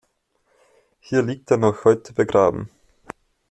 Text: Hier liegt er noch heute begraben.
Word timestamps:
Hier 0.99 1.21
liegt 1.21 1.51
er 1.51 1.57
noch 1.57 1.85
heute 1.85 2.11
begraben. 2.13 2.71